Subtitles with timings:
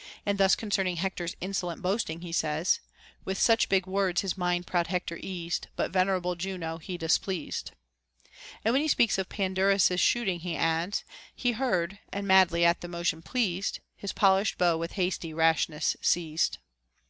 [0.00, 2.80] || knd thus concerning Hecter's insolent boasting he says,—
[3.26, 7.66] With such big words his mind proud Hector eased, But venerable Juno he displeased.
[7.66, 7.72] Τ
[8.64, 11.04] And when he speaks of Pandarus's shooting, he adds,—
[11.44, 16.56] He heard, and madly at the motion pleased, His polish'd bow with hasty rashness seized.